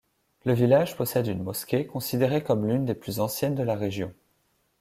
Le 0.45 0.53
village 0.53 0.97
possède 0.97 1.27
une 1.27 1.43
mosquée, 1.43 1.85
considérée 1.85 2.43
comme 2.43 2.65
l'une 2.65 2.85
des 2.85 2.95
plus 2.95 3.19
anciennes 3.19 3.53
de 3.53 3.61
la 3.61 3.75
région. 3.75 4.11